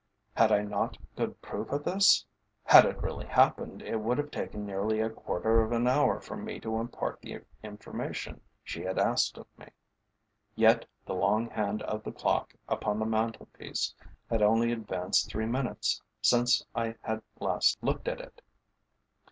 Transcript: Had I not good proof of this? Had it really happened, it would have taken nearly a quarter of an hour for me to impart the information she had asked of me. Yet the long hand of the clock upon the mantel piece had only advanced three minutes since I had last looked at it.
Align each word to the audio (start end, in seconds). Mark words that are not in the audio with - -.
Had 0.33 0.51
I 0.51 0.63
not 0.63 0.97
good 1.15 1.39
proof 1.43 1.69
of 1.71 1.83
this? 1.83 2.25
Had 2.63 2.85
it 2.85 2.97
really 3.03 3.27
happened, 3.27 3.83
it 3.83 3.97
would 3.97 4.17
have 4.17 4.31
taken 4.31 4.65
nearly 4.65 4.99
a 4.99 5.11
quarter 5.11 5.61
of 5.61 5.71
an 5.73 5.85
hour 5.87 6.19
for 6.19 6.35
me 6.35 6.59
to 6.61 6.77
impart 6.79 7.21
the 7.21 7.41
information 7.61 8.41
she 8.63 8.81
had 8.81 8.97
asked 8.97 9.37
of 9.37 9.45
me. 9.59 9.67
Yet 10.55 10.87
the 11.05 11.13
long 11.13 11.51
hand 11.51 11.83
of 11.83 12.01
the 12.03 12.11
clock 12.11 12.55
upon 12.67 12.97
the 12.97 13.05
mantel 13.05 13.45
piece 13.53 13.93
had 14.27 14.41
only 14.41 14.71
advanced 14.71 15.29
three 15.29 15.45
minutes 15.45 16.01
since 16.19 16.65
I 16.73 16.95
had 17.03 17.21
last 17.39 17.77
looked 17.83 18.07
at 18.07 18.21
it. 18.21 18.41